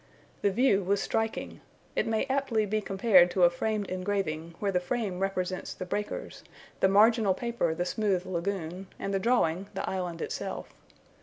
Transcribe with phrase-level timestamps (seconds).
[0.41, 1.61] The view was striking:
[1.95, 6.43] it may aptly be compared to a framed engraving, where the frame represents the breakers,
[6.79, 10.73] the marginal paper the smooth lagoon, and the drawing the island itself.